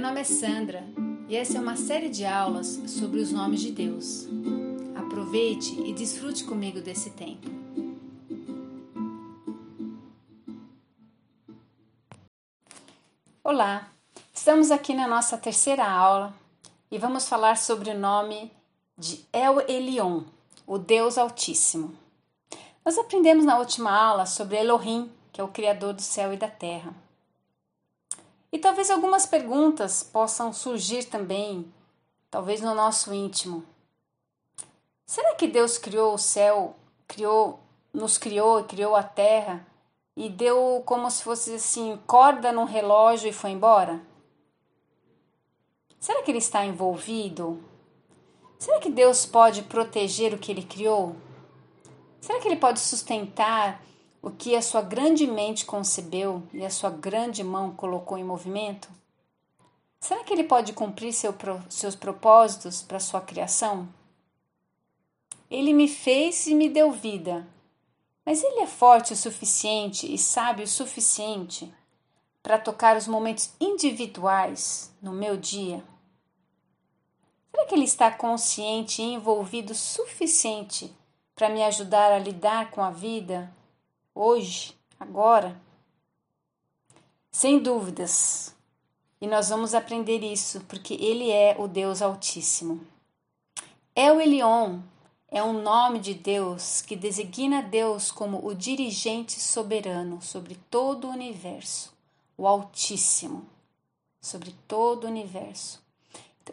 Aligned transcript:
Meu 0.00 0.08
nome 0.08 0.22
é 0.22 0.24
Sandra 0.24 0.82
e 1.28 1.36
essa 1.36 1.58
é 1.58 1.60
uma 1.60 1.76
série 1.76 2.08
de 2.08 2.24
aulas 2.24 2.80
sobre 2.86 3.20
os 3.20 3.30
nomes 3.32 3.60
de 3.60 3.70
Deus. 3.70 4.26
Aproveite 4.96 5.78
e 5.82 5.92
desfrute 5.92 6.42
comigo 6.44 6.80
desse 6.80 7.10
tempo. 7.10 7.46
Olá, 13.44 13.90
estamos 14.32 14.70
aqui 14.70 14.94
na 14.94 15.06
nossa 15.06 15.36
terceira 15.36 15.86
aula 15.86 16.32
e 16.90 16.96
vamos 16.96 17.28
falar 17.28 17.58
sobre 17.58 17.90
o 17.90 17.98
nome 17.98 18.50
de 18.96 19.22
El 19.30 19.60
Elyon, 19.68 20.22
o 20.66 20.78
Deus 20.78 21.18
Altíssimo. 21.18 21.92
Nós 22.82 22.96
aprendemos 22.96 23.44
na 23.44 23.58
última 23.58 23.92
aula 23.94 24.24
sobre 24.24 24.56
Elohim, 24.56 25.12
que 25.30 25.42
é 25.42 25.44
o 25.44 25.48
Criador 25.48 25.92
do 25.92 26.00
céu 26.00 26.32
e 26.32 26.38
da 26.38 26.48
terra. 26.48 26.94
E 28.52 28.58
talvez 28.58 28.90
algumas 28.90 29.26
perguntas 29.26 30.02
possam 30.02 30.52
surgir 30.52 31.04
também, 31.04 31.72
talvez 32.30 32.60
no 32.60 32.74
nosso 32.74 33.14
íntimo. 33.14 33.64
Será 35.06 35.34
que 35.34 35.46
Deus 35.46 35.78
criou 35.78 36.14
o 36.14 36.18
céu, 36.18 36.76
criou, 37.06 37.60
nos 37.92 38.18
criou 38.18 38.60
e 38.60 38.64
criou 38.64 38.94
a 38.94 39.02
terra 39.02 39.66
e 40.16 40.28
deu 40.28 40.82
como 40.84 41.10
se 41.10 41.22
fosse 41.22 41.54
assim, 41.54 41.98
corda 42.06 42.52
num 42.52 42.64
relógio 42.64 43.28
e 43.28 43.32
foi 43.32 43.50
embora? 43.50 44.00
Será 45.98 46.22
que 46.22 46.30
ele 46.30 46.38
está 46.38 46.64
envolvido? 46.64 47.62
Será 48.58 48.78
que 48.78 48.90
Deus 48.90 49.24
pode 49.26 49.62
proteger 49.62 50.34
o 50.34 50.38
que 50.38 50.50
ele 50.50 50.62
criou? 50.64 51.16
Será 52.20 52.38
que 52.40 52.48
ele 52.48 52.56
pode 52.56 52.80
sustentar 52.80 53.82
o 54.22 54.30
que 54.30 54.54
a 54.54 54.62
sua 54.62 54.82
grande 54.82 55.26
mente 55.26 55.64
concebeu 55.64 56.42
e 56.52 56.64
a 56.64 56.70
sua 56.70 56.90
grande 56.90 57.42
mão 57.42 57.72
colocou 57.72 58.18
em 58.18 58.24
movimento? 58.24 58.88
Será 59.98 60.22
que 60.24 60.32
ele 60.32 60.44
pode 60.44 60.72
cumprir 60.72 61.12
seu, 61.12 61.34
seus 61.68 61.94
propósitos 61.94 62.82
para 62.82 63.00
sua 63.00 63.20
criação? 63.20 63.88
Ele 65.50 65.72
me 65.72 65.88
fez 65.88 66.46
e 66.46 66.54
me 66.54 66.68
deu 66.68 66.92
vida, 66.92 67.46
mas 68.24 68.42
ele 68.42 68.60
é 68.60 68.66
forte 68.66 69.12
o 69.12 69.16
suficiente 69.16 70.12
e 70.12 70.16
sábio 70.18 70.64
o 70.64 70.68
suficiente 70.68 71.72
para 72.42 72.58
tocar 72.58 72.96
os 72.96 73.06
momentos 73.06 73.50
individuais 73.60 74.92
no 75.02 75.12
meu 75.12 75.36
dia? 75.36 75.82
Será 77.50 77.66
que 77.66 77.74
ele 77.74 77.84
está 77.84 78.10
consciente 78.10 79.02
e 79.02 79.14
envolvido 79.14 79.72
o 79.72 79.76
suficiente 79.76 80.94
para 81.34 81.48
me 81.48 81.62
ajudar 81.64 82.12
a 82.12 82.18
lidar 82.18 82.70
com 82.70 82.82
a 82.82 82.90
vida 82.90 83.52
hoje, 84.14 84.76
agora? 84.98 85.60
Sem 87.30 87.58
dúvidas. 87.58 88.54
E 89.20 89.26
nós 89.26 89.50
vamos 89.50 89.74
aprender 89.74 90.22
isso 90.22 90.60
porque 90.68 90.94
ele 90.94 91.30
é 91.30 91.54
o 91.58 91.68
Deus 91.68 92.00
Altíssimo. 92.00 92.80
El 93.94 94.20
Elyon 94.20 94.80
é 95.28 95.42
um 95.42 95.62
nome 95.62 95.98
de 95.98 96.14
Deus 96.14 96.82
que 96.82 96.96
designa 96.96 97.62
Deus 97.62 98.10
como 98.10 98.44
o 98.44 98.54
dirigente 98.54 99.38
soberano 99.38 100.20
sobre 100.22 100.56
todo 100.70 101.06
o 101.06 101.10
universo, 101.10 101.92
o 102.36 102.46
Altíssimo, 102.46 103.46
sobre 104.20 104.54
todo 104.66 105.04
o 105.04 105.08
universo. 105.08 105.80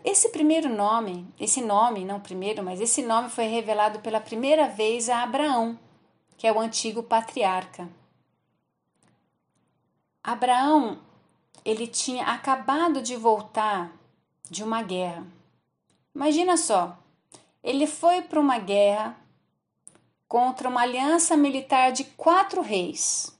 Esse 0.04 0.30
primeiro 0.30 0.70
nome, 0.70 1.28
esse 1.40 1.62
nome, 1.62 2.06
não 2.06 2.20
primeiro, 2.20 2.64
mas 2.64 2.80
esse 2.80 3.02
nome 3.02 3.30
foi 3.30 3.46
revelado 3.46 4.00
pela 4.00 4.20
primeira 4.20 4.68
vez 4.68 5.10
a 5.10 5.24
Abraão, 5.24 5.80
que 6.38 6.46
é 6.46 6.52
o 6.52 6.60
antigo 6.60 7.02
patriarca. 7.02 7.90
Abraão, 10.24 11.00
ele 11.66 11.88
tinha 11.88 12.28
acabado 12.28 13.02
de 13.02 13.16
voltar 13.16 13.92
de 14.50 14.64
uma 14.64 14.82
guerra. 14.84 15.26
Imagina 16.14 16.56
só, 16.56 16.98
ele 17.64 17.88
foi 17.88 18.22
para 18.22 18.40
uma 18.40 18.60
guerra 18.60 19.18
contra 20.28 20.70
uma 20.70 20.82
aliança 20.82 21.36
militar 21.36 21.92
de 21.92 22.04
quatro 22.04 22.62
reis. 22.62 23.38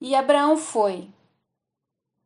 E 0.00 0.14
Abraão 0.14 0.56
foi 0.56 1.08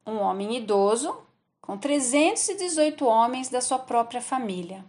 um 0.07 0.19
homem 0.19 0.57
idoso, 0.57 1.17
com 1.61 1.77
318 1.77 3.05
homens 3.05 3.51
da 3.51 3.61
sua 3.61 3.79
própria 3.79 4.23
família. 4.23 4.85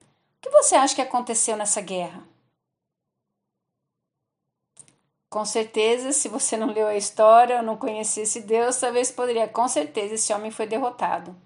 O 0.00 0.40
que 0.40 0.50
você 0.50 0.74
acha 0.74 0.94
que 0.94 1.02
aconteceu 1.02 1.56
nessa 1.56 1.80
guerra? 1.80 2.22
Com 5.30 5.44
certeza, 5.44 6.12
se 6.12 6.28
você 6.28 6.56
não 6.56 6.72
leu 6.72 6.86
a 6.86 6.96
história 6.96 7.58
ou 7.58 7.62
não 7.62 7.76
conhecesse 7.76 8.40
Deus, 8.40 8.78
talvez 8.78 9.10
poderia, 9.10 9.46
com 9.46 9.68
certeza, 9.68 10.14
esse 10.14 10.32
homem 10.32 10.50
foi 10.50 10.66
derrotado. 10.66 11.36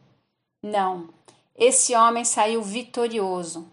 Não, 0.62 1.12
esse 1.56 1.94
homem 1.94 2.25
saiu 2.25 2.62
vitorioso. 2.62 3.70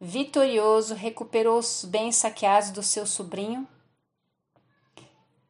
Vitorioso, 0.00 0.94
recuperou 0.94 1.58
os 1.58 1.84
bens 1.84 2.16
saqueados 2.16 2.70
do 2.70 2.82
seu 2.82 3.04
sobrinho. 3.04 3.66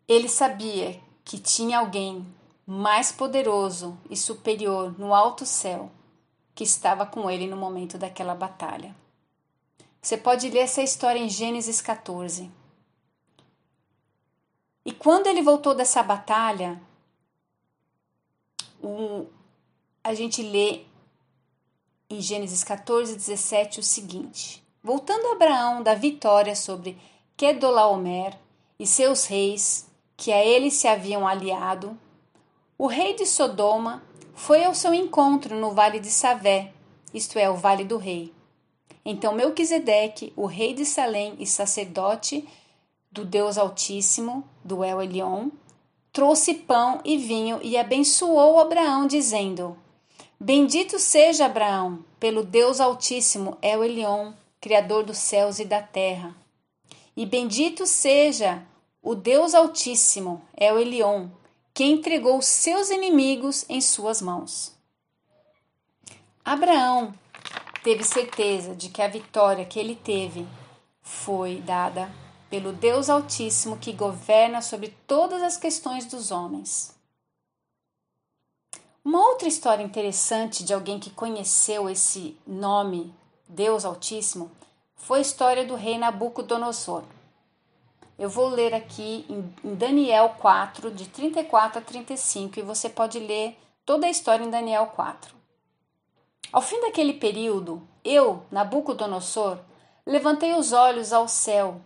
Ele 0.09 0.29
sabia 0.29 0.99
que 1.25 1.39
tinha 1.39 1.79
alguém 1.79 2.27
mais 2.67 3.13
poderoso 3.13 3.97
e 4.09 4.17
superior 4.17 4.99
no 4.99 5.15
alto 5.15 5.45
céu 5.45 5.91
que 6.55 6.65
estava 6.65 7.07
com 7.07 7.31
ele 7.31 7.47
no 7.47 7.57
momento 7.57 7.97
daquela 7.97 8.35
batalha. 8.35 8.95
Você 10.03 10.17
pode 10.17 10.49
ler 10.49 10.61
essa 10.61 10.83
história 10.83 11.19
em 11.19 11.29
Gênesis 11.29 11.81
14. 11.81 12.51
E 14.85 14.93
quando 14.93 15.27
ele 15.27 15.43
voltou 15.43 15.75
dessa 15.75 16.03
batalha, 16.03 16.81
um, 18.83 19.27
a 20.03 20.15
gente 20.15 20.43
lê 20.43 20.83
em 22.09 22.21
Gênesis 22.21 22.65
14, 22.65 23.15
17 23.15 23.81
o 23.81 23.83
seguinte: 23.83 24.65
Voltando 24.83 25.29
Abraão 25.29 25.83
da 25.83 25.95
vitória 25.95 26.57
sobre 26.57 26.99
Kedolaomer 27.37 28.37
e 28.79 28.87
seus 28.87 29.27
reis, 29.27 29.87
que 30.17 30.33
a 30.33 30.45
ele 30.45 30.71
se 30.71 30.89
haviam 30.89 31.27
aliado, 31.27 31.99
o 32.77 32.87
rei 32.87 33.15
de 33.15 33.27
Sodoma 33.27 34.03
foi 34.35 34.65
ao 34.65 34.75
seu 34.75 34.95
encontro 34.95 35.55
no 35.55 35.73
vale 35.73 36.01
de 36.01 36.11
Savé, 36.11 36.73
isto 37.13 37.39
é, 37.39 37.51
o 37.51 37.57
vale 37.57 37.85
do 37.85 37.99
rei. 37.99 38.33
Então 39.05 39.35
Melquisedeque, 39.35 40.33
o 40.37 40.47
rei 40.47 40.73
de 40.73 40.85
Salém 40.85 41.37
e 41.39 41.47
sacerdote 41.47 42.49
do 43.11 43.25
Deus 43.25 43.59
Altíssimo, 43.59 44.45
do 44.65 44.85
El 44.85 45.03
Elyon, 45.03 45.51
trouxe 46.13 46.55
pão 46.55 47.01
e 47.05 47.17
vinho 47.19 47.59
e 47.63 47.77
abençoou 47.77 48.61
Abraão, 48.61 49.07
dizendo: 49.07 49.77
Bendito 50.39 50.99
seja 50.99 51.47
Abraão, 51.47 52.05
pelo 52.19 52.45
Deus 52.45 52.81
Altíssimo, 52.81 53.59
El 53.61 53.85
Elyon, 53.85 54.33
Criador 54.61 55.05
dos 55.05 55.19
céus 55.19 55.59
e 55.59 55.65
da 55.65 55.83
terra. 55.83 56.35
E 57.17 57.27
bendito 57.27 57.87
seja 57.87 58.63
o 59.03 59.15
Deus 59.15 59.55
Altíssimo, 59.55 60.43
El 60.57 60.79
Elyon, 60.79 61.29
que 61.75 61.85
entregou 61.85 62.41
seus 62.41 62.91
inimigos 62.91 63.65
em 63.69 63.81
suas 63.81 64.23
mãos. 64.23 64.73
Abraão 66.45 67.13
teve 67.83 68.05
certeza 68.05 68.75
de 68.75 68.89
que 68.89 69.03
a 69.03 69.09
vitória 69.09 69.65
que 69.65 69.79
ele 69.79 69.97
teve 69.97 70.47
foi 71.03 71.57
dada 71.57 72.11
pelo 72.51 72.73
Deus 72.73 73.09
Altíssimo 73.09 73.79
que 73.79 73.93
governa 73.93 74.61
sobre 74.61 74.89
todas 75.07 75.41
as 75.41 75.57
questões 75.57 76.05
dos 76.05 76.33
homens. 76.33 76.99
Uma 79.05 79.21
outra 79.29 79.49
história 79.49 79.85
interessante 79.85 80.65
de 80.65 80.75
alguém 80.75 80.99
que 80.99 81.11
conheceu 81.11 81.89
esse 81.89 82.37
nome, 82.45 83.15
Deus 83.49 83.85
Altíssimo, 83.85 84.51
foi 84.97 85.21
a 85.21 85.23
história 85.23 85.65
do 85.65 85.77
rei 85.77 85.97
Nabucodonosor. 85.97 87.05
Eu 88.19 88.29
vou 88.29 88.49
ler 88.49 88.75
aqui 88.75 89.25
em 89.31 89.75
Daniel 89.75 90.35
4, 90.39 90.91
de 90.91 91.09
34 91.09 91.79
a 91.79 91.83
35, 91.83 92.59
e 92.59 92.63
você 92.63 92.91
pode 92.91 93.19
ler 93.19 93.57
toda 93.87 94.07
a 94.07 94.11
história 94.11 94.45
em 94.45 94.51
Daniel 94.51 94.89
4. 94.89 95.35
Ao 96.53 96.61
fim 96.61 96.79
daquele 96.83 97.15
período, 97.15 97.81
eu, 98.05 98.43
Nabucodonosor, 98.51 99.59
levantei 100.05 100.53
os 100.53 100.73
olhos 100.73 101.13
ao 101.13 101.27
céu 101.27 101.81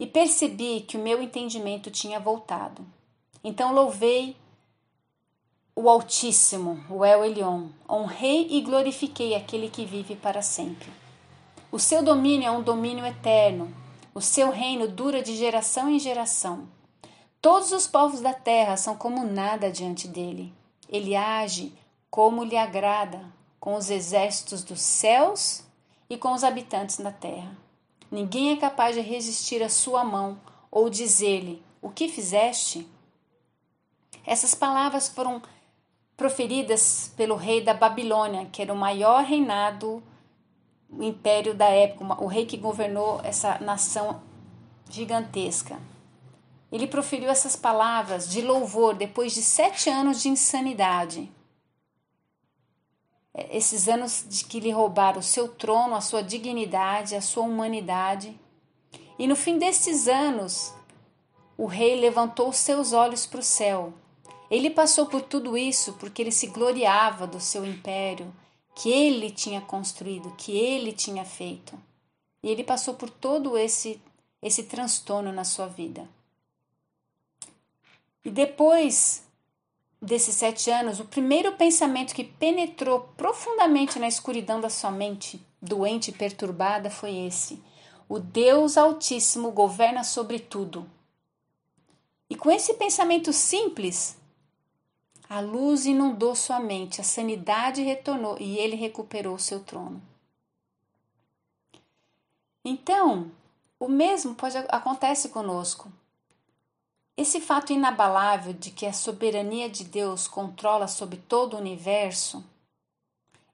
e 0.00 0.06
percebi 0.06 0.80
que 0.80 0.96
o 0.96 1.02
meu 1.02 1.22
entendimento 1.22 1.90
tinha 1.90 2.18
voltado. 2.18 2.86
Então 3.44 3.74
louvei 3.74 4.34
o 5.76 5.90
Altíssimo, 5.90 6.82
o 6.88 7.04
El 7.04 7.22
Elyon, 7.22 7.68
honrei 7.88 8.48
e 8.50 8.62
glorifiquei 8.62 9.34
aquele 9.34 9.68
que 9.68 9.84
vive 9.84 10.16
para 10.16 10.40
sempre. 10.40 10.90
O 11.70 11.78
seu 11.78 12.02
domínio 12.02 12.48
é 12.48 12.50
um 12.50 12.62
domínio 12.62 13.04
eterno, 13.04 13.72
o 14.14 14.22
seu 14.22 14.50
reino 14.50 14.88
dura 14.88 15.22
de 15.22 15.36
geração 15.36 15.90
em 15.90 15.98
geração. 15.98 16.66
Todos 17.40 17.70
os 17.70 17.86
povos 17.86 18.20
da 18.20 18.32
terra 18.32 18.78
são 18.78 18.96
como 18.96 19.24
nada 19.24 19.70
diante 19.70 20.08
dele. 20.08 20.52
Ele 20.88 21.14
age 21.14 21.74
como 22.10 22.42
lhe 22.42 22.56
agrada, 22.56 23.22
com 23.60 23.74
os 23.74 23.90
exércitos 23.90 24.64
dos 24.64 24.80
céus 24.80 25.62
e 26.08 26.16
com 26.16 26.32
os 26.32 26.42
habitantes 26.42 26.96
da 26.96 27.12
terra. 27.12 27.56
Ninguém 28.10 28.52
é 28.52 28.56
capaz 28.56 28.96
de 28.96 29.00
resistir 29.00 29.62
à 29.62 29.68
sua 29.68 30.04
mão 30.04 30.40
ou 30.70 30.90
dizer-lhe: 30.90 31.62
O 31.80 31.90
que 31.90 32.08
fizeste? 32.08 32.86
Essas 34.26 34.54
palavras 34.54 35.08
foram 35.08 35.40
proferidas 36.16 37.12
pelo 37.16 37.36
rei 37.36 37.62
da 37.62 37.72
Babilônia, 37.72 38.46
que 38.52 38.60
era 38.60 38.72
o 38.72 38.76
maior 38.76 39.24
reinado, 39.24 40.02
o 40.90 41.02
império 41.02 41.54
da 41.54 41.66
época, 41.66 42.22
o 42.22 42.26
rei 42.26 42.44
que 42.44 42.56
governou 42.56 43.20
essa 43.22 43.58
nação 43.60 44.20
gigantesca. 44.90 45.78
Ele 46.70 46.86
proferiu 46.86 47.30
essas 47.30 47.56
palavras 47.56 48.28
de 48.28 48.42
louvor 48.42 48.94
depois 48.94 49.32
de 49.32 49.42
sete 49.42 49.88
anos 49.88 50.20
de 50.20 50.28
insanidade. 50.28 51.30
É, 53.34 53.56
esses 53.56 53.88
anos 53.88 54.24
de 54.28 54.44
que 54.44 54.60
lhe 54.60 54.70
roubaram 54.70 55.20
o 55.20 55.22
seu 55.22 55.48
trono, 55.48 55.94
a 55.94 56.00
sua 56.00 56.22
dignidade, 56.22 57.14
a 57.14 57.20
sua 57.20 57.44
humanidade. 57.44 58.38
E 59.18 59.26
no 59.26 59.36
fim 59.36 59.58
destes 59.58 60.08
anos, 60.08 60.74
o 61.56 61.66
rei 61.66 62.00
levantou 62.00 62.52
seus 62.52 62.92
olhos 62.92 63.26
para 63.26 63.40
o 63.40 63.42
céu. 63.42 63.92
Ele 64.50 64.70
passou 64.70 65.06
por 65.06 65.22
tudo 65.22 65.56
isso 65.56 65.92
porque 65.94 66.22
ele 66.22 66.32
se 66.32 66.48
gloriava 66.48 67.26
do 67.26 67.38
seu 67.38 67.64
império, 67.64 68.34
que 68.74 68.90
ele 68.90 69.30
tinha 69.30 69.60
construído, 69.60 70.34
que 70.36 70.52
ele 70.52 70.92
tinha 70.92 71.24
feito. 71.24 71.78
E 72.42 72.48
ele 72.48 72.64
passou 72.64 72.94
por 72.94 73.10
todo 73.10 73.56
esse 73.56 74.00
esse 74.42 74.64
transtorno 74.64 75.32
na 75.32 75.44
sua 75.44 75.66
vida. 75.66 76.08
E 78.24 78.30
depois 78.30 79.22
desses 80.00 80.34
sete 80.34 80.70
anos, 80.70 80.98
o 80.98 81.04
primeiro 81.04 81.52
pensamento 81.56 82.14
que 82.14 82.24
penetrou 82.24 83.00
profundamente 83.16 83.98
na 83.98 84.08
escuridão 84.08 84.60
da 84.60 84.70
sua 84.70 84.90
mente, 84.90 85.44
doente 85.60 86.10
e 86.10 86.14
perturbada, 86.14 86.90
foi 86.90 87.14
esse: 87.16 87.62
o 88.08 88.18
Deus 88.18 88.76
Altíssimo 88.76 89.50
governa 89.50 90.02
sobre 90.02 90.38
tudo. 90.38 90.88
E 92.28 92.36
com 92.36 92.50
esse 92.50 92.74
pensamento 92.74 93.32
simples, 93.32 94.16
a 95.28 95.40
luz 95.40 95.84
inundou 95.84 96.34
sua 96.34 96.60
mente, 96.60 97.00
a 97.00 97.04
sanidade 97.04 97.82
retornou 97.82 98.36
e 98.40 98.58
ele 98.58 98.76
recuperou 98.76 99.38
seu 99.38 99.60
trono. 99.60 100.00
Então, 102.64 103.30
o 103.78 103.88
mesmo 103.88 104.34
pode 104.34 104.56
acontece 104.68 105.28
conosco. 105.30 105.90
Esse 107.20 107.38
fato 107.38 107.70
inabalável 107.70 108.54
de 108.54 108.70
que 108.70 108.86
a 108.86 108.94
soberania 108.94 109.68
de 109.68 109.84
Deus 109.84 110.26
controla 110.26 110.88
sobre 110.88 111.18
todo 111.18 111.52
o 111.52 111.58
universo 111.58 112.42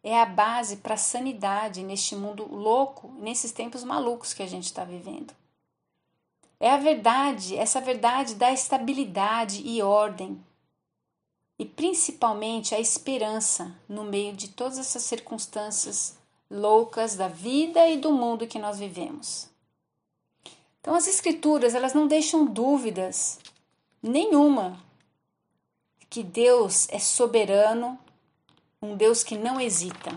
é 0.04 0.16
a 0.16 0.24
base 0.24 0.76
para 0.76 0.94
a 0.94 0.96
sanidade 0.96 1.82
neste 1.82 2.14
mundo 2.14 2.46
louco, 2.48 3.12
nesses 3.18 3.50
tempos 3.50 3.82
malucos 3.82 4.32
que 4.32 4.44
a 4.44 4.46
gente 4.46 4.66
está 4.66 4.84
vivendo. 4.84 5.34
É 6.60 6.70
a 6.70 6.76
verdade, 6.76 7.56
essa 7.56 7.80
verdade 7.80 8.36
dá 8.36 8.52
estabilidade 8.52 9.60
e 9.66 9.82
ordem, 9.82 10.40
e 11.58 11.64
principalmente 11.64 12.72
a 12.72 12.78
esperança 12.78 13.74
no 13.88 14.04
meio 14.04 14.32
de 14.32 14.46
todas 14.46 14.78
essas 14.78 15.02
circunstâncias 15.02 16.16
loucas 16.48 17.16
da 17.16 17.26
vida 17.26 17.84
e 17.88 17.96
do 17.96 18.12
mundo 18.12 18.46
que 18.46 18.60
nós 18.60 18.78
vivemos. 18.78 19.50
Então 20.80 20.94
as 20.94 21.08
escrituras, 21.08 21.74
elas 21.74 21.92
não 21.92 22.06
deixam 22.06 22.46
dúvidas 22.46 23.40
nenhuma 24.06 24.82
que 26.08 26.22
Deus 26.22 26.88
é 26.90 26.98
soberano, 26.98 27.98
um 28.80 28.96
Deus 28.96 29.22
que 29.22 29.36
não 29.36 29.60
hesita. 29.60 30.14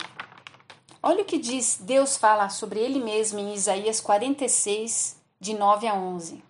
Olha 1.02 1.24
o 1.24 1.26
que 1.26 1.38
diz, 1.38 1.78
Deus 1.82 2.18
fala 2.18 2.50
sobre 2.50 2.80
ele 2.80 3.00
mesmo 3.00 3.40
em 3.40 3.54
Isaías 3.54 4.00
46, 4.02 5.18
de 5.40 5.54
9 5.54 5.88
a 5.88 5.96
11. 5.96 6.44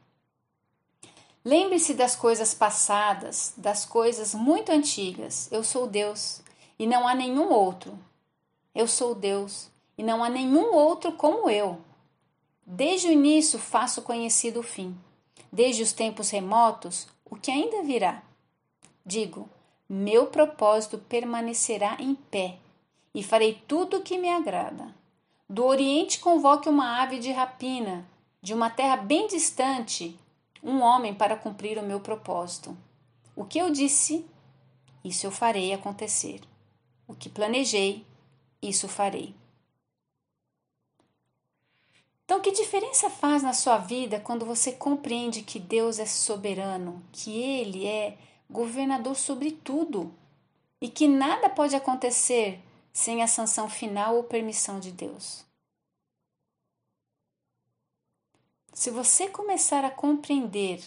Lembre-se 1.46 1.94
das 1.94 2.16
coisas 2.16 2.54
passadas, 2.54 3.54
das 3.56 3.86
coisas 3.86 4.34
muito 4.34 4.72
antigas. 4.72 5.48
Eu 5.52 5.64
sou 5.64 5.88
Deus 5.88 6.42
e 6.78 6.86
não 6.86 7.08
há 7.08 7.16
nenhum 7.16 7.50
outro. 7.50 7.98
Eu 8.76 8.88
sou 8.88 9.16
Deus 9.16 9.70
e 9.98 10.04
não 10.04 10.24
há 10.24 10.30
nenhum 10.30 10.74
outro 10.74 11.12
como 11.14 11.50
eu. 11.50 11.80
Desde 12.66 13.08
o 13.08 13.12
início 13.12 13.58
faço 13.58 14.02
conhecido 14.02 14.60
o 14.60 14.64
fim. 14.64 14.98
Desde 15.52 15.82
os 15.82 15.94
tempos 15.94 16.30
remotos, 16.30 17.08
o 17.30 17.36
que 17.36 17.52
ainda 17.52 17.84
virá. 17.84 18.22
Digo: 19.06 19.50
meu 19.88 20.28
propósito 20.28 20.98
permanecerá 20.98 21.98
em 22.00 22.16
pé 22.16 22.58
e 23.14 23.24
farei 23.24 23.62
tudo 23.68 23.98
o 23.98 24.04
que 24.04 24.18
me 24.18 24.30
agrada. 24.30 24.94
Do 25.50 25.66
Oriente 25.66 26.20
convoque 26.20 26.70
uma 26.70 27.02
ave 27.02 27.20
de 27.20 27.32
rapina 27.32 28.06
de 28.42 28.54
uma 28.54 28.70
terra 28.70 28.96
bem 28.96 29.28
distante 29.28 30.18
um 30.62 30.82
homem 30.82 31.14
para 31.14 31.38
cumprir 31.38 31.78
o 31.78 31.84
meu 31.84 32.00
propósito. 32.00 32.78
O 33.36 33.46
que 33.46 33.58
eu 33.58 33.70
disse, 33.70 34.26
isso 35.04 35.26
eu 35.26 35.32
farei 35.32 35.74
acontecer. 35.74 36.42
O 37.08 37.16
que 37.16 37.30
planejei, 37.30 38.06
isso 38.62 38.88
farei. 38.88 39.34
Então, 42.30 42.40
que 42.40 42.52
diferença 42.52 43.10
faz 43.10 43.42
na 43.42 43.54
sua 43.54 43.80
vida 43.80 44.20
quando 44.20 44.46
você 44.46 44.72
compreende 44.72 45.42
que 45.42 45.60
Deus 45.60 45.98
é 45.98 46.06
soberano, 46.06 47.04
que 47.12 47.36
Ele 47.42 47.88
é 47.88 48.20
governador 48.48 49.16
sobre 49.16 49.50
tudo 49.50 50.14
e 50.80 50.88
que 50.88 51.08
nada 51.08 51.50
pode 51.50 51.76
acontecer 51.76 52.62
sem 52.94 53.24
a 53.24 53.28
sanção 53.28 53.68
final 53.68 54.16
ou 54.16 54.24
permissão 54.26 54.80
de 54.80 54.92
Deus? 54.92 55.44
Se 58.74 58.92
você 58.92 59.28
começar 59.28 59.84
a 59.84 59.90
compreender 59.90 60.84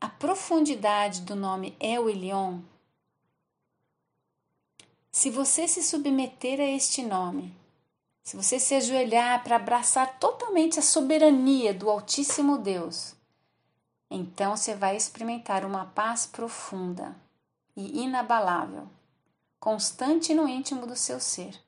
a 0.00 0.08
profundidade 0.08 1.20
do 1.20 1.36
nome 1.36 1.76
El 1.78 2.08
Elyon, 2.08 2.60
se 5.10 5.28
você 5.28 5.68
se 5.68 5.82
submeter 5.82 6.58
a 6.58 6.64
este 6.64 7.02
nome, 7.02 7.54
se 8.22 8.36
você 8.36 8.58
se 8.60 8.74
ajoelhar 8.74 9.42
para 9.42 9.56
abraçar 9.56 10.18
totalmente 10.18 10.78
a 10.78 10.82
soberania 10.82 11.74
do 11.74 11.90
Altíssimo 11.90 12.56
Deus, 12.56 13.14
então 14.08 14.56
você 14.56 14.74
vai 14.74 14.96
experimentar 14.96 15.64
uma 15.64 15.86
paz 15.86 16.26
profunda 16.26 17.16
e 17.74 18.02
inabalável, 18.02 18.88
constante 19.58 20.34
no 20.34 20.46
íntimo 20.46 20.86
do 20.86 20.94
seu 20.94 21.18
ser. 21.18 21.58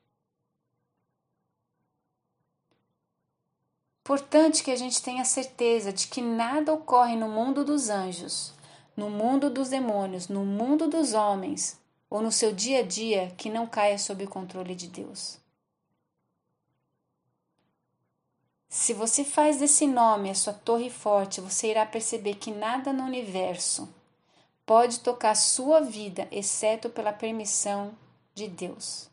Importante 4.03 4.63
que 4.63 4.71
a 4.71 4.77
gente 4.77 5.03
tenha 5.03 5.25
certeza 5.25 5.91
de 5.91 6.07
que 6.07 6.21
nada 6.21 6.75
ocorre 6.75 7.17
no 7.17 7.27
mundo 7.27 7.65
dos 7.65 7.89
anjos, 7.89 8.53
no 8.95 9.09
mundo 9.09 9.49
dos 9.49 9.71
demônios, 9.71 10.29
no 10.29 10.45
mundo 10.45 10.87
dos 10.87 11.15
homens 11.15 11.81
ou 12.11 12.21
no 12.21 12.31
seu 12.31 12.53
dia 12.53 12.81
a 12.81 12.83
dia 12.83 13.33
que 13.39 13.49
não 13.49 13.67
caia 13.67 13.99
sob 13.99 14.23
o 14.23 14.29
controle 14.29 14.75
de 14.75 14.89
Deus. 14.89 15.43
Se 18.75 18.93
você 18.93 19.23
faz 19.23 19.59
desse 19.59 19.87
nome 19.87 20.29
a 20.29 20.35
sua 20.35 20.53
torre 20.53 20.91
forte, 20.91 21.41
você 21.41 21.71
irá 21.71 21.87
perceber 21.87 22.35
que 22.35 22.51
nada 22.51 22.93
no 22.93 23.05
universo 23.05 23.89
pode 24.67 24.99
tocar 24.99 25.37
sua 25.37 25.81
vida 25.81 26.27
exceto 26.33 26.91
pela 26.91 27.13
permissão 27.13 27.97
de 28.35 28.49
Deus. 28.49 29.09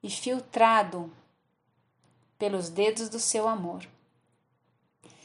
E 0.00 0.08
filtrado 0.08 1.12
pelos 2.38 2.70
dedos 2.70 3.08
do 3.08 3.18
seu 3.18 3.48
amor. 3.48 3.84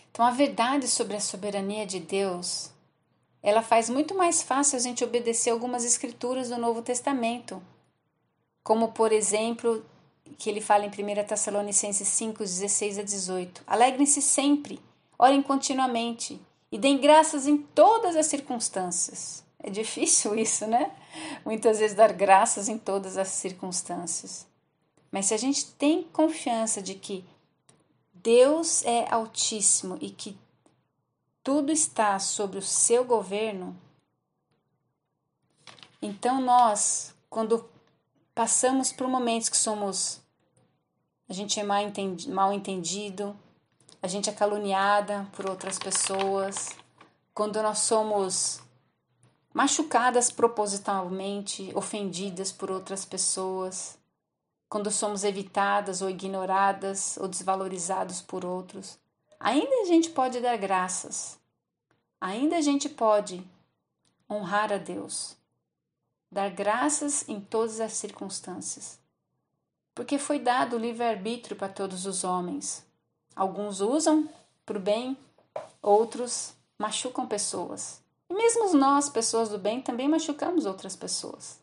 Então, 0.09 0.25
a 0.25 0.31
verdade 0.31 0.87
sobre 0.87 1.15
a 1.15 1.21
soberania 1.21 1.85
de 1.85 1.99
Deus, 1.99 2.71
ela 3.43 3.61
faz 3.61 3.87
muito 3.87 4.15
mais 4.15 4.41
fácil 4.41 4.77
a 4.77 4.81
gente 4.81 5.03
obedecer 5.03 5.51
algumas 5.51 5.85
escrituras 5.85 6.49
do 6.49 6.57
Novo 6.57 6.81
Testamento, 6.81 7.61
como, 8.63 8.93
por 8.93 9.11
exemplo, 9.11 9.85
que 10.37 10.49
ele 10.49 10.61
fala 10.61 10.85
em 10.85 10.89
1 10.89 11.25
Tessalonicenses 11.25 12.07
5, 12.07 12.39
16 12.39 12.99
a 12.99 13.03
18. 13.03 13.63
Alegrem-se 13.67 14.21
sempre, 14.21 14.79
orem 15.17 15.41
continuamente 15.41 16.39
e 16.71 16.77
deem 16.77 16.97
graças 16.97 17.47
em 17.47 17.57
todas 17.57 18.15
as 18.15 18.25
circunstâncias. 18.25 19.43
É 19.59 19.69
difícil 19.69 20.35
isso, 20.39 20.67
né? 20.67 20.91
Muitas 21.45 21.79
vezes 21.79 21.95
dar 21.95 22.11
graças 22.11 22.67
em 22.67 22.77
todas 22.77 23.17
as 23.17 23.29
circunstâncias. 23.29 24.47
Mas 25.11 25.27
se 25.27 25.33
a 25.33 25.37
gente 25.37 25.67
tem 25.73 26.03
confiança 26.03 26.81
de 26.81 26.95
que 26.95 27.23
Deus 28.13 28.83
é 28.83 29.05
altíssimo 29.13 29.97
e 30.01 30.09
que 30.09 30.35
tudo 31.43 31.71
está 31.71 32.17
sobre 32.19 32.57
o 32.57 32.61
seu 32.61 33.03
governo, 33.03 33.77
então 36.01 36.41
nós, 36.41 37.13
quando 37.29 37.69
passamos 38.33 38.91
por 38.91 39.07
momentos 39.07 39.49
que 39.49 39.57
somos 39.57 40.21
a 41.29 41.33
gente 41.33 41.59
é 41.59 41.63
mal 41.63 42.53
entendido, 42.53 43.35
a 44.01 44.07
gente 44.07 44.29
é 44.29 44.33
caluniada 44.33 45.27
por 45.31 45.49
outras 45.49 45.79
pessoas, 45.79 46.69
quando 47.33 47.61
nós 47.61 47.79
somos 47.79 48.61
machucadas 49.53 50.29
propositalmente, 50.29 51.71
ofendidas 51.73 52.51
por 52.51 52.69
outras 52.69 53.05
pessoas, 53.05 53.97
quando 54.67 54.91
somos 54.91 55.23
evitadas 55.23 56.01
ou 56.01 56.09
ignoradas 56.09 57.17
ou 57.17 57.27
desvalorizados 57.27 58.21
por 58.21 58.43
outros, 58.43 58.99
ainda 59.39 59.81
a 59.81 59.85
gente 59.85 60.09
pode 60.09 60.41
dar 60.41 60.57
graças, 60.57 61.39
ainda 62.19 62.57
a 62.57 62.61
gente 62.61 62.89
pode 62.89 63.41
honrar 64.29 64.73
a 64.73 64.77
Deus. 64.77 65.37
Dar 66.33 66.49
graças 66.49 67.27
em 67.29 67.39
todas 67.39 67.79
as 67.79 67.93
circunstâncias. 67.93 68.99
Porque 69.93 70.17
foi 70.17 70.39
dado 70.39 70.77
livre-arbítrio 70.77 71.55
para 71.55 71.69
todos 71.69 72.05
os 72.05 72.23
homens. 72.23 72.83
Alguns 73.35 73.79
usam 73.79 74.27
para 74.65 74.77
o 74.77 74.81
bem, 74.81 75.15
outros 75.81 76.53
machucam 76.77 77.27
pessoas. 77.27 78.01
E 78.29 78.33
mesmo 78.33 78.73
nós, 78.73 79.09
pessoas 79.09 79.49
do 79.49 79.59
bem, 79.59 79.81
também 79.81 80.07
machucamos 80.07 80.65
outras 80.65 80.95
pessoas. 80.95 81.59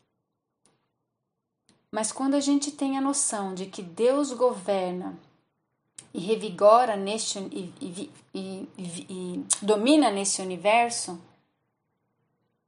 Mas 1.91 2.13
quando 2.13 2.35
a 2.35 2.39
gente 2.39 2.71
tem 2.71 2.97
a 2.97 3.01
noção 3.01 3.53
de 3.53 3.65
que 3.65 3.81
Deus 3.81 4.31
governa 4.31 5.19
e 6.13 6.19
revigora 6.19 6.95
neste 6.95 7.39
e, 7.39 7.73
e, 7.81 8.11
e, 8.33 8.69
e 9.09 9.45
domina 9.61 10.09
nesse 10.09 10.41
universo, 10.41 11.19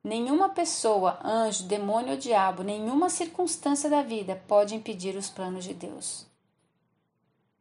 nenhuma 0.04 0.50
pessoa, 0.50 1.20
anjo, 1.24 1.64
demônio 1.64 2.12
ou 2.12 2.18
diabo, 2.18 2.62
nenhuma 2.62 3.10
circunstância 3.10 3.90
da 3.90 4.02
vida 4.02 4.42
pode 4.48 4.76
impedir 4.76 5.16
os 5.16 5.30
planos 5.30 5.64
de 5.64 5.74
Deus. 5.74 6.26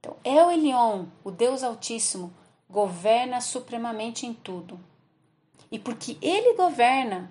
Então, 0.00 0.16
El 0.24 0.50
Elion, 0.50 1.06
o 1.22 1.30
Deus 1.30 1.62
Altíssimo, 1.62 2.32
governa 2.68 3.40
supremamente 3.40 4.26
em 4.26 4.34
tudo. 4.34 4.80
E 5.70 5.78
porque 5.78 6.18
ele 6.20 6.54
governa, 6.54 7.30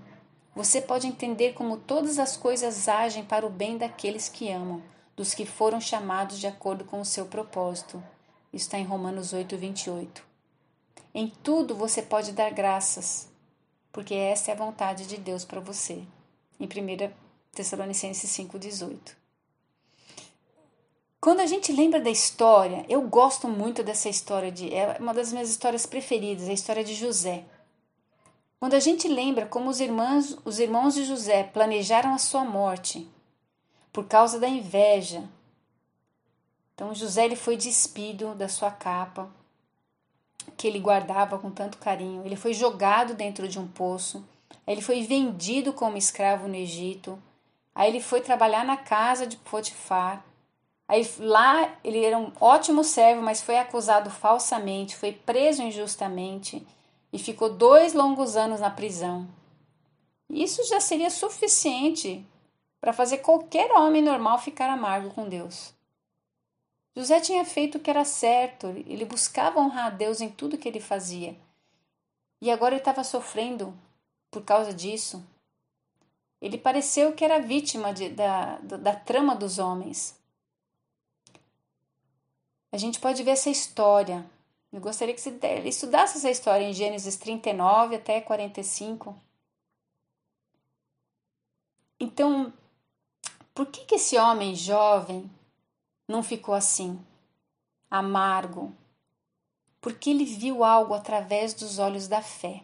você 0.56 0.82
pode 0.82 1.08
entender 1.08 1.54
como 1.54 1.78
todas 1.78 2.18
as 2.18 2.38
coisas 2.38 2.88
agem 2.88 3.26
para 3.26 3.46
o 3.46 3.50
bem 3.50 3.78
daqueles 3.78 4.30
que 4.30 4.50
amam, 4.50 4.82
dos 5.16 5.34
que 5.34 5.46
foram 5.46 5.82
chamados 5.82 6.40
de 6.40 6.48
acordo 6.48 6.86
com 6.86 7.02
o 7.02 7.06
seu 7.06 7.26
propósito. 7.26 8.02
Isso 8.54 8.66
está 8.66 8.78
em 8.78 8.86
Romanos 8.86 9.34
8, 9.34 9.58
28. 9.58 10.24
Em 11.14 11.28
tudo 11.28 11.76
você 11.76 12.02
pode 12.02 12.32
dar 12.32 12.52
graças, 12.52 13.31
porque 13.92 14.14
essa 14.14 14.52
é 14.52 14.54
a 14.54 14.58
vontade 14.58 15.06
de 15.06 15.18
Deus 15.18 15.44
para 15.44 15.60
você. 15.60 16.04
Em 16.60 16.66
1 16.66 17.12
Tessalonicenses 17.52 18.30
5, 18.30 18.58
18. 18.58 19.18
Quando 21.20 21.42
a 21.42 21.46
gente 21.46 21.72
lembra 21.72 22.00
da 22.00 22.10
história, 22.10 22.86
eu 22.90 23.02
gosto 23.02 23.48
muito 23.48 23.84
dessa 23.84 24.10
história 24.10 24.52
de 24.52 24.74
é 24.74 24.98
uma 25.00 25.14
das 25.14 25.32
minhas 25.32 25.50
histórias 25.50 25.86
preferidas, 25.86 26.50
a 26.50 26.54
história 26.54 26.84
de 26.84 26.96
José. 26.96 27.44
Quando 28.60 28.74
a 28.74 28.80
gente 28.80 29.08
lembra 29.08 29.46
como 29.46 29.70
os 29.70 29.80
irmãos, 29.80 30.38
os 30.46 30.60
irmãos 30.60 30.96
de 30.96 31.06
José 31.06 31.44
planejaram 31.44 32.14
a 32.14 32.18
sua 32.18 32.44
morte 32.44 33.08
por 33.92 34.08
causa 34.08 34.40
da 34.40 34.48
inveja. 34.48 35.30
Então 36.74 36.96
José 36.96 37.26
ele 37.26 37.36
foi 37.36 37.58
despido 37.58 38.34
da 38.34 38.48
sua 38.48 38.72
capa 38.72 39.30
que 40.62 40.68
ele 40.68 40.78
guardava 40.78 41.40
com 41.40 41.50
tanto 41.50 41.80
carinho. 41.80 42.22
Ele 42.24 42.36
foi 42.36 42.54
jogado 42.54 43.16
dentro 43.16 43.48
de 43.48 43.58
um 43.58 43.68
poço. 43.68 44.24
Ele 44.68 44.80
foi 44.80 45.02
vendido 45.02 45.74
como 45.74 45.98
escravo 45.98 46.48
no 46.48 46.56
Egito. 46.56 47.18
Aí 47.74 47.90
ele 47.90 48.00
foi 48.00 48.22
trabalhar 48.22 48.64
na 48.64 48.78
casa 48.78 49.26
de 49.26 49.38
Potifar. 49.38 50.24
Aí 50.88 51.04
lá 51.18 51.68
ele 51.84 52.06
era 52.06 52.16
um 52.16 52.32
ótimo 52.40 52.84
servo, 52.84 53.24
mas 53.24 53.42
foi 53.42 53.58
acusado 53.58 54.12
falsamente, 54.12 54.96
foi 54.96 55.12
preso 55.12 55.64
injustamente 55.64 56.64
e 57.12 57.18
ficou 57.18 57.52
dois 57.52 57.96
longos 57.96 58.36
anos 58.36 58.60
na 58.60 58.70
prisão. 58.70 59.28
Isso 60.30 60.64
já 60.68 60.80
seria 60.80 61.10
suficiente 61.10 62.24
para 62.80 62.94
fazer 62.94 63.18
qualquer 63.18 63.72
homem 63.72 64.04
normal 64.04 64.38
ficar 64.38 64.70
amargo 64.70 65.10
com 65.10 65.28
Deus. 65.28 65.74
José 66.96 67.20
tinha 67.22 67.46
feito 67.46 67.78
o 67.78 67.82
que 67.82 67.90
era 67.90 68.04
certo, 68.04 68.68
ele 68.68 69.06
buscava 69.06 69.60
honrar 69.60 69.88
a 69.88 69.90
Deus 69.90 70.20
em 70.20 70.30
tudo 70.30 70.58
que 70.58 70.68
ele 70.68 70.80
fazia. 70.80 71.38
E 72.42 72.52
agora 72.52 72.74
ele 72.74 72.82
estava 72.82 73.04
sofrendo 73.04 73.74
por 74.30 74.44
causa 74.44 74.74
disso. 74.74 75.24
Ele 76.42 76.58
pareceu 76.58 77.14
que 77.14 77.24
era 77.24 77.40
vítima 77.40 77.94
de, 77.94 78.10
da, 78.10 78.58
da, 78.58 78.96
trama 78.96 79.36
dos 79.36 79.60
homens. 79.60 80.20
A 82.72 82.78
gente 82.78 83.00
pode 83.00 83.24
ver 83.24 83.32
essa 83.32 83.50
história 83.50 84.26
eu 84.72 84.80
gostaria 84.80 85.14
que 85.14 85.20
você 85.20 85.38
estudasse 85.66 86.18
essa 86.18 86.30
história 86.30 86.64
em 86.64 86.74
Gênesis 86.74 87.18
39 87.18 87.98
até 87.98 88.22
45. 88.22 89.14
Então, 92.00 92.54
por 93.54 93.66
que, 93.66 93.84
que 93.84 93.96
esse 93.96 94.18
homem 94.18 94.56
jovem 94.56 95.30
não 96.12 96.22
ficou 96.22 96.54
assim, 96.54 97.00
amargo? 97.90 98.76
Porque 99.80 100.10
ele 100.10 100.26
viu 100.26 100.64
algo 100.64 100.94
através 100.94 101.54
dos 101.54 101.80
olhos 101.80 102.08
da 102.08 102.22
fé. 102.22 102.64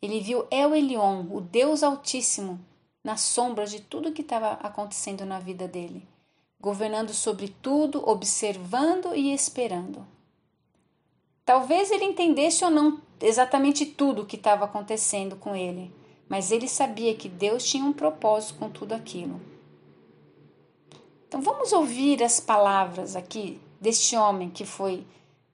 Ele 0.00 0.20
viu 0.20 0.46
El 0.50 0.74
Elion, 0.74 1.26
o 1.30 1.40
Deus 1.40 1.82
Altíssimo, 1.82 2.58
na 3.02 3.16
sombra 3.16 3.66
de 3.66 3.80
tudo 3.80 4.12
que 4.12 4.22
estava 4.22 4.52
acontecendo 4.52 5.26
na 5.26 5.38
vida 5.40 5.66
dele, 5.66 6.06
governando 6.60 7.12
sobre 7.12 7.48
tudo, 7.60 8.08
observando 8.08 9.14
e 9.14 9.34
esperando. 9.34 10.06
Talvez 11.44 11.90
ele 11.90 12.04
entendesse 12.04 12.64
ou 12.64 12.70
não 12.70 13.02
exatamente 13.20 13.84
tudo 13.84 14.22
o 14.22 14.26
que 14.26 14.36
estava 14.36 14.64
acontecendo 14.64 15.36
com 15.36 15.54
ele, 15.54 15.92
mas 16.28 16.50
ele 16.50 16.68
sabia 16.68 17.14
que 17.14 17.28
Deus 17.28 17.64
tinha 17.64 17.84
um 17.84 17.92
propósito 17.92 18.58
com 18.58 18.70
tudo 18.70 18.92
aquilo. 18.92 19.53
Então 21.34 21.42
vamos 21.42 21.72
ouvir 21.72 22.22
as 22.22 22.38
palavras 22.38 23.16
aqui 23.16 23.60
deste 23.80 24.14
homem 24.14 24.48
que 24.48 24.64
foi 24.64 25.04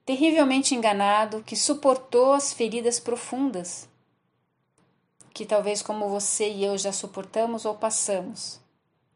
terrivelmente 0.05 0.75
enganado, 0.75 1.41
que 1.41 1.55
suportou 1.55 2.33
as 2.33 2.53
feridas 2.53 2.99
profundas, 2.99 3.89
que 5.33 5.43
talvez 5.43 5.81
como 5.81 6.07
você 6.07 6.51
e 6.51 6.63
eu 6.63 6.77
já 6.77 6.91
suportamos 6.91 7.65
ou 7.65 7.73
passamos, 7.73 8.61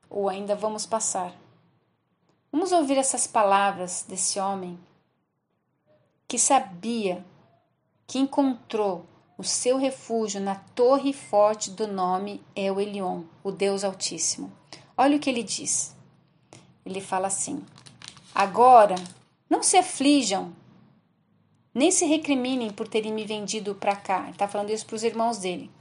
ou 0.10 0.28
ainda 0.28 0.56
vamos 0.56 0.88
passar. 0.88 1.36
Vamos 2.52 2.72
ouvir 2.72 2.98
essas 2.98 3.28
palavras 3.28 4.04
desse 4.10 4.40
homem 4.40 4.76
que 6.28 6.40
sabia 6.40 7.24
que 8.08 8.18
encontrou 8.18 9.06
o 9.38 9.44
seu 9.44 9.78
refúgio 9.78 10.42
na 10.42 10.56
torre 10.56 11.14
forte 11.14 11.70
do 11.70 11.86
nome 11.86 12.44
El 12.56 12.82
Elion, 12.82 13.22
o 13.44 13.52
Deus 13.52 13.84
Altíssimo. 13.84 14.52
Olha 14.98 15.16
o 15.16 15.20
que 15.20 15.30
ele 15.30 15.44
diz. 15.44 15.95
Ele 16.86 17.02
fala 17.02 17.28
assim: 17.28 17.64
Agora 18.34 18.96
não 19.50 19.64
se 19.64 19.78
aflijam, 19.78 20.54
nem 21.74 21.90
se 21.92 22.06
recriminem 22.06 22.72
por 22.72 22.88
terem 22.88 23.12
me 23.14 23.26
vendido 23.26 23.76
para 23.76 23.96
cá. 23.96 24.30
Está 24.30 24.48
falando 24.48 24.70
isso 24.70 24.86
para 24.86 24.96
os 24.96 25.04
irmãos 25.04 25.38
dele. 25.40 25.72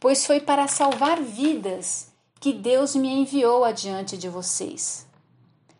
Pois 0.00 0.26
foi 0.26 0.40
para 0.40 0.66
salvar 0.66 1.20
vidas 1.22 2.12
que 2.40 2.52
Deus 2.52 2.96
me 2.96 3.08
enviou 3.08 3.64
adiante 3.64 4.18
de 4.18 4.28
vocês. 4.28 5.06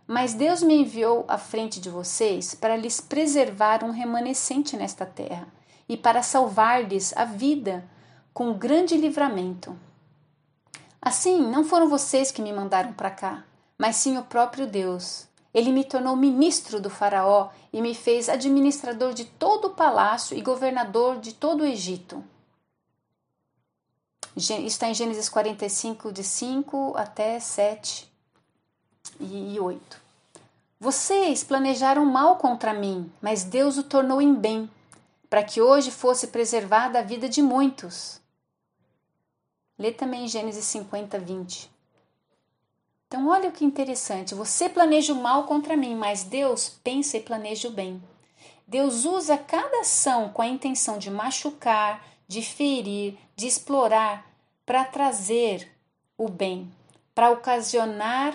Mas 0.06 0.34
Deus 0.34 0.62
me 0.62 0.74
enviou 0.74 1.24
à 1.26 1.38
frente 1.38 1.80
de 1.80 1.90
vocês 1.90 2.54
para 2.54 2.76
lhes 2.76 3.00
preservar 3.00 3.82
um 3.82 3.90
remanescente 3.90 4.76
nesta 4.76 5.04
terra 5.04 5.48
e 5.88 5.96
para 5.96 6.22
salvar-lhes 6.22 7.12
a 7.16 7.24
vida 7.24 7.84
com 8.32 8.54
grande 8.54 8.96
livramento. 8.96 9.76
Assim, 11.00 11.40
não 11.40 11.64
foram 11.64 11.88
vocês 11.88 12.30
que 12.30 12.40
me 12.40 12.52
mandaram 12.52 12.92
para 12.92 13.10
cá, 13.10 13.44
mas 13.82 13.96
sim 13.96 14.16
o 14.16 14.22
próprio 14.22 14.64
Deus. 14.64 15.26
Ele 15.52 15.72
me 15.72 15.82
tornou 15.82 16.14
ministro 16.14 16.80
do 16.80 16.88
Faraó 16.88 17.50
e 17.72 17.82
me 17.82 17.96
fez 17.96 18.28
administrador 18.28 19.12
de 19.12 19.24
todo 19.24 19.64
o 19.64 19.74
palácio 19.74 20.38
e 20.38 20.40
governador 20.40 21.18
de 21.18 21.34
todo 21.34 21.62
o 21.62 21.66
Egito. 21.66 22.22
Está 24.36 24.86
em 24.86 24.94
Gênesis 24.94 25.28
45, 25.28 26.12
de 26.12 26.22
5 26.22 26.94
até 26.96 27.40
7 27.40 28.08
e 29.18 29.58
8. 29.58 30.00
Vocês 30.78 31.42
planejaram 31.42 32.06
mal 32.06 32.36
contra 32.36 32.72
mim, 32.72 33.12
mas 33.20 33.42
Deus 33.42 33.78
o 33.78 33.82
tornou 33.82 34.22
em 34.22 34.32
bem, 34.32 34.70
para 35.28 35.42
que 35.42 35.60
hoje 35.60 35.90
fosse 35.90 36.28
preservada 36.28 37.00
a 37.00 37.02
vida 37.02 37.28
de 37.28 37.42
muitos. 37.42 38.20
Lê 39.76 39.90
também 39.90 40.28
Gênesis 40.28 40.66
50, 40.66 41.18
20. 41.18 41.71
Então, 43.12 43.28
olha 43.28 43.52
que 43.52 43.62
interessante. 43.62 44.34
Você 44.34 44.70
planeja 44.70 45.12
o 45.12 45.20
mal 45.20 45.44
contra 45.44 45.76
mim, 45.76 45.94
mas 45.94 46.24
Deus 46.24 46.70
pensa 46.82 47.18
e 47.18 47.20
planeja 47.20 47.68
o 47.68 47.70
bem. 47.70 48.02
Deus 48.66 49.04
usa 49.04 49.36
cada 49.36 49.80
ação 49.80 50.30
com 50.30 50.40
a 50.40 50.46
intenção 50.46 50.96
de 50.96 51.10
machucar, 51.10 52.02
de 52.26 52.40
ferir, 52.40 53.18
de 53.36 53.46
explorar, 53.46 54.26
para 54.64 54.82
trazer 54.86 55.70
o 56.16 56.26
bem, 56.26 56.72
para 57.14 57.30
ocasionar 57.30 58.34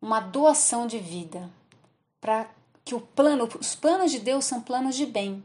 uma 0.00 0.20
doação 0.20 0.86
de 0.86 1.00
vida, 1.00 1.50
para 2.20 2.48
que 2.84 2.94
o 2.94 3.00
plano, 3.00 3.48
os 3.58 3.74
planos 3.74 4.12
de 4.12 4.20
Deus 4.20 4.44
são 4.44 4.60
planos 4.60 4.94
de 4.94 5.04
bem. 5.04 5.42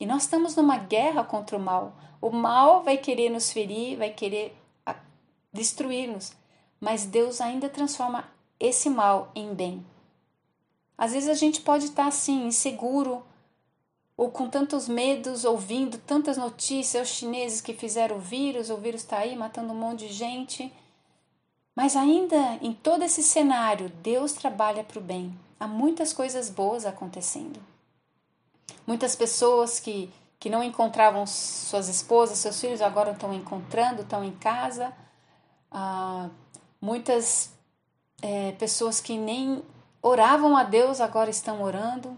E 0.00 0.06
nós 0.06 0.22
estamos 0.22 0.56
numa 0.56 0.78
guerra 0.78 1.22
contra 1.22 1.54
o 1.54 1.60
mal. 1.60 1.92
O 2.18 2.30
mal 2.30 2.82
vai 2.82 2.96
querer 2.96 3.28
nos 3.28 3.52
ferir, 3.52 3.98
vai 3.98 4.08
querer 4.08 4.56
ah, 4.86 4.96
destruir-nos, 5.52 6.39
mas 6.80 7.04
Deus 7.04 7.40
ainda 7.40 7.68
transforma 7.68 8.24
esse 8.58 8.88
mal 8.88 9.30
em 9.34 9.54
bem. 9.54 9.84
Às 10.96 11.12
vezes 11.12 11.28
a 11.28 11.34
gente 11.34 11.60
pode 11.60 11.86
estar 11.86 12.06
assim, 12.06 12.46
inseguro, 12.46 13.22
ou 14.16 14.30
com 14.30 14.50
tantos 14.50 14.86
medos, 14.86 15.46
ouvindo 15.46 15.96
tantas 15.96 16.36
notícias, 16.36 17.08
os 17.08 17.14
chineses 17.16 17.62
que 17.62 17.72
fizeram 17.72 18.16
o 18.16 18.20
vírus, 18.20 18.68
o 18.68 18.76
vírus 18.76 19.00
está 19.00 19.18
aí 19.18 19.34
matando 19.34 19.72
um 19.72 19.76
monte 19.76 20.06
de 20.08 20.12
gente. 20.12 20.70
Mas 21.74 21.96
ainda 21.96 22.58
em 22.60 22.74
todo 22.74 23.02
esse 23.02 23.22
cenário, 23.22 23.88
Deus 24.02 24.32
trabalha 24.34 24.84
para 24.84 24.98
o 24.98 25.02
bem. 25.02 25.34
Há 25.58 25.66
muitas 25.66 26.12
coisas 26.12 26.50
boas 26.50 26.84
acontecendo. 26.84 27.58
Muitas 28.86 29.16
pessoas 29.16 29.80
que, 29.80 30.12
que 30.38 30.50
não 30.50 30.62
encontravam 30.62 31.26
suas 31.26 31.88
esposas, 31.88 32.36
seus 32.36 32.60
filhos, 32.60 32.82
agora 32.82 33.12
estão 33.12 33.32
encontrando, 33.32 34.02
estão 34.02 34.22
em 34.22 34.32
casa. 34.32 34.92
Ah, 35.70 36.28
muitas 36.80 37.50
é, 38.22 38.52
pessoas 38.52 39.00
que 39.00 39.16
nem 39.16 39.62
oravam 40.02 40.56
a 40.56 40.64
Deus 40.64 41.00
agora 41.00 41.30
estão 41.30 41.62
orando 41.62 42.16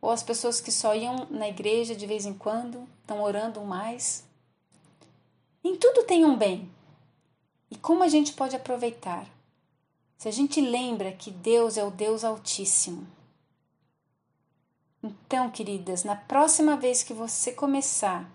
ou 0.00 0.10
as 0.10 0.22
pessoas 0.22 0.60
que 0.60 0.70
só 0.70 0.94
iam 0.94 1.26
na 1.30 1.48
igreja 1.48 1.94
de 1.94 2.06
vez 2.06 2.26
em 2.26 2.34
quando 2.34 2.86
estão 3.00 3.22
orando 3.22 3.60
mais. 3.62 4.24
Em 5.62 5.76
tudo 5.76 6.02
tem 6.04 6.24
um 6.24 6.36
bem. 6.36 6.70
E 7.70 7.76
como 7.76 8.02
a 8.02 8.08
gente 8.08 8.34
pode 8.34 8.54
aproveitar? 8.54 9.26
Se 10.18 10.28
a 10.28 10.30
gente 10.30 10.60
lembra 10.60 11.12
que 11.12 11.30
Deus 11.30 11.76
é 11.76 11.84
o 11.84 11.90
Deus 11.90 12.22
Altíssimo. 12.22 13.06
Então, 15.02 15.50
queridas, 15.50 16.04
na 16.04 16.16
próxima 16.16 16.76
vez 16.76 17.02
que 17.02 17.12
você 17.12 17.52
começar 17.52 18.30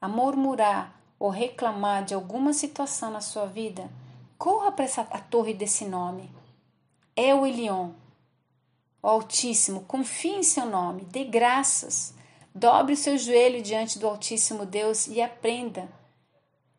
a 0.00 0.08
murmurar 0.08 0.94
ou 1.18 1.30
reclamar 1.30 2.04
de 2.04 2.14
alguma 2.14 2.52
situação 2.52 3.10
na 3.10 3.20
sua 3.20 3.46
vida, 3.46 3.90
corra 4.38 4.72
para 4.72 4.86
a 5.10 5.20
torre 5.20 5.54
desse 5.54 5.84
nome. 5.84 6.30
É 7.14 7.34
o 7.34 7.46
Elion 7.46 7.92
Ó 9.06 9.10
Altíssimo, 9.10 9.82
confie 9.82 10.34
em 10.34 10.42
seu 10.42 10.66
nome, 10.66 11.04
dê 11.04 11.22
graças, 11.22 12.12
dobre 12.52 12.94
o 12.94 12.96
seu 12.96 13.16
joelho 13.16 13.62
diante 13.62 14.00
do 14.00 14.08
Altíssimo 14.08 14.66
Deus 14.66 15.06
e 15.06 15.22
aprenda 15.22 15.88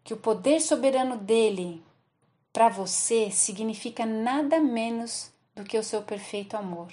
que 0.04 0.14
o 0.14 0.18
poder 0.18 0.60
soberano 0.60 1.16
dele 1.16 1.82
para 2.52 2.68
você 2.68 3.32
significa 3.32 4.06
nada 4.06 4.60
menos 4.60 5.32
do 5.56 5.64
que 5.64 5.78
o 5.78 5.84
seu 5.84 6.02
perfeito 6.02 6.58
amor. 6.58 6.92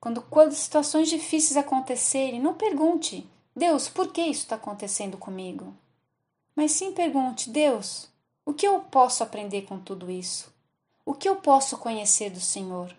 Quando, 0.00 0.22
quando 0.22 0.52
situações 0.52 1.08
difíceis 1.08 1.56
acontecerem, 1.56 2.40
não 2.40 2.54
pergunte, 2.54 3.30
Deus, 3.54 3.88
por 3.88 4.12
que 4.12 4.22
isso 4.22 4.42
está 4.42 4.56
acontecendo 4.56 5.16
comigo? 5.16 5.72
Mas 6.56 6.72
sim 6.72 6.92
pergunte, 6.92 7.48
Deus, 7.48 8.08
o 8.48 8.54
que 8.54 8.66
eu 8.66 8.80
posso 8.80 9.22
aprender 9.22 9.66
com 9.66 9.78
tudo 9.78 10.10
isso? 10.10 10.50
O 11.04 11.12
que 11.12 11.28
eu 11.28 11.36
posso 11.36 11.76
conhecer 11.76 12.30
do 12.30 12.40
Senhor? 12.40 12.96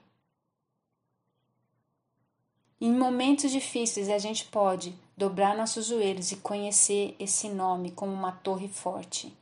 Em 2.80 2.94
momentos 2.94 3.50
difíceis, 3.50 4.10
a 4.10 4.20
gente 4.20 4.46
pode 4.46 4.96
dobrar 5.18 5.58
nossos 5.58 5.88
joelhos 5.88 6.32
e 6.32 6.36
conhecer 6.36 7.16
esse 7.18 7.50
nome 7.50 7.90
como 7.90 8.14
uma 8.14 8.32
torre 8.32 8.68
forte. 8.68 9.36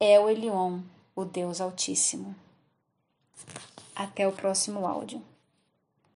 É 0.00 0.18
o 0.18 0.28
Elion, 0.28 0.80
o 1.14 1.24
Deus 1.24 1.60
Altíssimo. 1.60 2.34
Até 3.94 4.26
o 4.26 4.32
próximo 4.32 4.84
áudio. 4.84 5.22